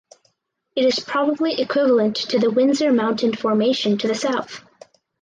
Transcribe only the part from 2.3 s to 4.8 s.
the Windsor Mountain Formation to the south.